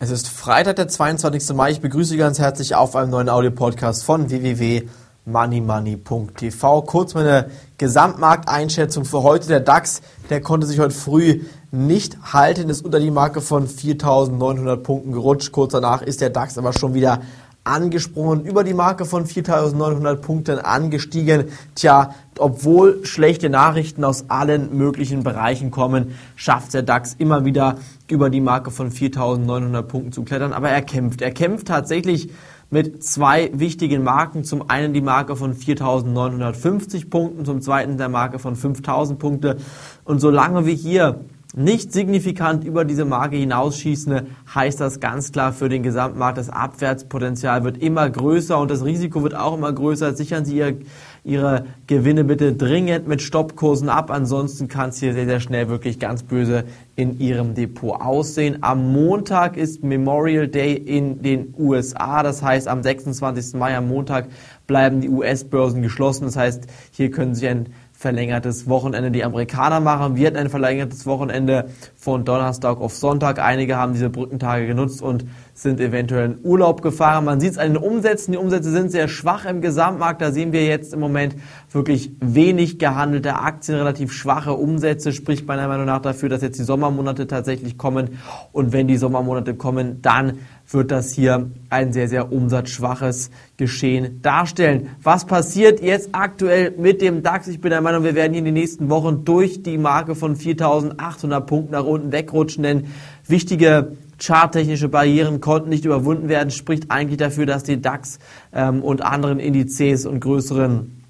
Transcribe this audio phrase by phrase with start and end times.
[0.00, 1.54] Es ist Freitag, der 22.
[1.54, 1.70] Mai.
[1.70, 6.82] Ich begrüße Sie ganz herzlich auf einem neuen Audio-Podcast von www.moneymoney.tv.
[6.82, 7.48] Kurz meine
[7.78, 9.46] Gesamtmarkteinschätzung für heute.
[9.46, 14.78] Der DAX, der konnte sich heute früh nicht halten, ist unter die Marke von 4.900
[14.78, 15.52] Punkten gerutscht.
[15.52, 17.20] Kurz danach ist der DAX aber schon wieder
[17.64, 21.46] angesprungen, über die Marke von 4.900 Punkten angestiegen.
[21.74, 28.28] Tja, obwohl schlechte Nachrichten aus allen möglichen Bereichen kommen, schafft der DAX immer wieder über
[28.28, 30.52] die Marke von 4.900 Punkten zu klettern.
[30.52, 31.22] Aber er kämpft.
[31.22, 32.30] Er kämpft tatsächlich
[32.70, 34.44] mit zwei wichtigen Marken.
[34.44, 39.56] Zum einen die Marke von 4.950 Punkten, zum zweiten der Marke von 5.000 Punkte.
[40.04, 41.20] Und solange wir hier
[41.56, 47.62] nicht signifikant über diese Marke hinausschießen, heißt das ganz klar für den Gesamtmarkt, das Abwärtspotenzial
[47.64, 50.14] wird immer größer und das Risiko wird auch immer größer.
[50.14, 50.78] Sichern Sie Ihr,
[51.22, 55.98] Ihre Gewinne bitte dringend mit Stoppkursen ab, ansonsten kann es hier sehr, sehr schnell wirklich
[55.98, 56.64] ganz böse
[56.96, 58.58] in Ihrem Depot aussehen.
[58.62, 63.54] Am Montag ist Memorial Day in den USA, das heißt am 26.
[63.54, 64.26] Mai am Montag
[64.66, 67.66] bleiben die US-Börsen geschlossen, das heißt hier können Sie ein
[67.96, 70.16] verlängertes Wochenende die Amerikaner machen.
[70.16, 73.38] Wir hatten ein verlängertes Wochenende von Donnerstag auf Sonntag.
[73.38, 77.24] Einige haben diese Brückentage genutzt und sind eventuell in Urlaub gefahren.
[77.24, 78.32] Man sieht es an den Umsätzen.
[78.32, 80.20] Die Umsätze sind sehr schwach im Gesamtmarkt.
[80.20, 81.36] Da sehen wir jetzt im Moment
[81.70, 85.12] wirklich wenig gehandelte Aktien, relativ schwache Umsätze.
[85.12, 88.18] Spricht meiner Meinung nach dafür, dass jetzt die Sommermonate tatsächlich kommen.
[88.50, 94.90] Und wenn die Sommermonate kommen, dann wird das hier ein sehr, sehr umsatzschwaches Geschehen darstellen.
[95.02, 97.48] Was passiert jetzt aktuell mit dem DAX?
[97.48, 100.36] Ich bin der Meinung, wir werden hier in den nächsten Wochen durch die Marke von
[100.36, 102.86] 4.800 Punkten nach unten wegrutschen, denn
[103.26, 108.18] wichtige charttechnische Barrieren konnten nicht überwunden werden, spricht eigentlich dafür, dass die DAX
[108.52, 111.03] ähm, und anderen Indizes und größeren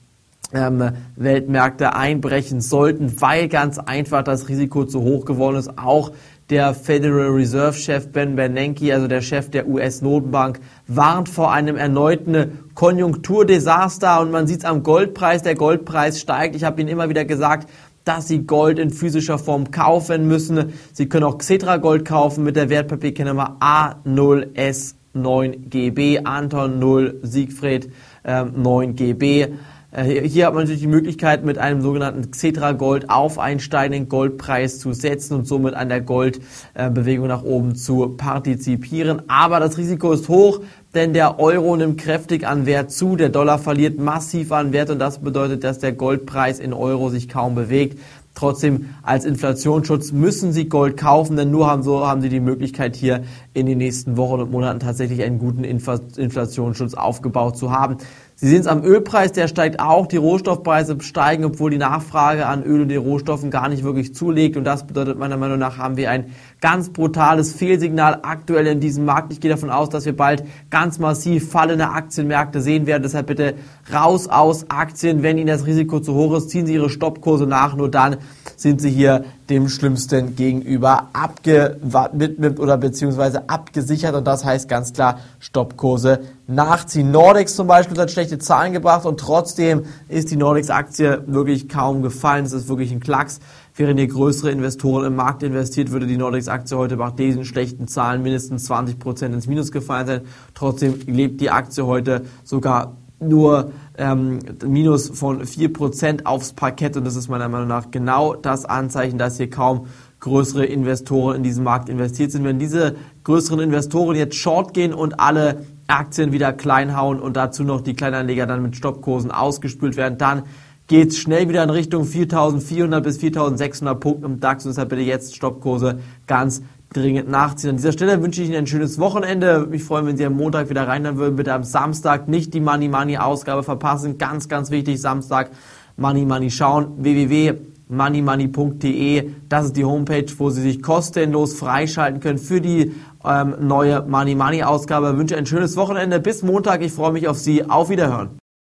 [0.55, 5.78] ähm, Weltmärkte einbrechen sollten, weil ganz einfach das Risiko zu hoch geworden ist.
[5.78, 6.12] Auch
[6.50, 12.60] der Federal Reserve Chef Ben Bernanke, also der Chef der US-Notenbank, warnt vor einem erneuten
[12.75, 15.43] Konjunkturdesaster und man sieht es am Goldpreis.
[15.43, 16.54] Der Goldpreis steigt.
[16.54, 17.69] Ich habe Ihnen immer wieder gesagt,
[18.04, 20.75] dass Sie Gold in physischer Form kaufen müssen.
[20.93, 27.91] Sie können auch Xetra Gold kaufen mit der Wertpapierkennnummer A0S9GB, Anton 0, Siegfried
[28.22, 29.54] äh, 9GB.
[29.94, 34.09] Äh, hier hat man natürlich die Möglichkeit, mit einem sogenannten Xetra Gold auf einen steigenden
[34.09, 39.22] Goldpreis zu setzen und somit an der Goldbewegung nach oben zu partizipieren.
[39.28, 40.60] Aber das Risiko ist hoch,
[40.94, 44.99] denn der Euro nimmt kräftig an Wert zu, der Dollar verliert massiv an Wert und
[44.99, 47.99] das bedeutet, dass der Goldpreis in Euro sich kaum bewegt.
[48.34, 52.97] Trotzdem als Inflationsschutz müssen Sie Gold kaufen, denn nur haben, so haben Sie die Möglichkeit
[52.97, 53.22] hier
[53.53, 57.99] in den nächsten Wochen und Monaten tatsächlich einen guten Inflationsschutz aufgebaut zu haben.
[58.37, 62.65] Sie sehen es am Ölpreis, der steigt auch, die Rohstoffpreise steigen, obwohl die Nachfrage an
[62.65, 64.56] Öl und den Rohstoffen gar nicht wirklich zulegt.
[64.56, 69.05] Und das bedeutet meiner Meinung nach, haben wir ein ganz brutales Fehlsignal aktuell in diesem
[69.05, 69.32] Markt.
[69.32, 73.03] Ich gehe davon aus, dass wir bald ganz massiv fallende Aktienmärkte sehen werden.
[73.03, 73.55] Deshalb bitte
[73.93, 75.22] raus aus Aktien.
[75.22, 77.77] Wenn Ihnen das Risiko zu hoch ist, ziehen Sie Ihre Stoppkurse nach.
[77.77, 78.19] Nur dann
[78.56, 84.15] sind Sie hier dem Schlimmsten gegenüber abgewidmet oder beziehungsweise abgesichert.
[84.15, 87.10] Und das heißt ganz klar Stoppkurse nachziehen.
[87.10, 92.44] Nordex zum Beispiel hat schlechte Zahlen gebracht und trotzdem ist die Nordex-Aktie wirklich kaum gefallen.
[92.44, 93.41] Es ist wirklich ein Klacks.
[93.77, 98.22] Während hier größere Investoren im Markt investiert, würde die Nordex-Aktie heute nach diesen schlechten Zahlen
[98.22, 100.21] mindestens 20 Prozent ins Minus gefallen sein.
[100.55, 107.16] Trotzdem lebt die Aktie heute sogar nur ähm, Minus von 4% aufs Parkett und das
[107.16, 109.86] ist meiner Meinung nach genau das Anzeichen, dass hier kaum
[110.20, 112.44] größere Investoren in diesen Markt investiert sind.
[112.44, 117.62] Wenn diese größeren Investoren jetzt short gehen und alle Aktien wieder klein hauen und dazu
[117.62, 120.44] noch die Kleinanleger dann mit Stoppkursen ausgespült werden, dann
[120.86, 125.02] geht es schnell wieder in Richtung 4.400 bis 4.600 Punkten im DAX und deshalb bitte
[125.02, 126.62] jetzt Stoppkurse ganz
[126.97, 127.71] dringend nachziehen.
[127.71, 129.66] An dieser Stelle wünsche ich Ihnen ein schönes Wochenende.
[129.69, 131.37] Mich, wenn Sie am Montag wieder reinhören würden.
[131.37, 134.16] Bitte am Samstag nicht die Money Money Ausgabe verpassen.
[134.19, 135.50] Ganz, ganz wichtig, Samstag
[135.96, 136.94] Money Money schauen.
[136.99, 139.31] www.moneymoney.de.
[139.49, 142.93] Das ist die Homepage, wo Sie sich kostenlos freischalten können für die
[143.25, 145.11] ähm, neue Money Money Ausgabe.
[145.12, 146.20] Ich wünsche ein schönes Wochenende.
[146.20, 146.82] Bis Montag.
[146.82, 147.69] Ich freue mich auf Sie.
[147.69, 148.38] Auf Wiederhören.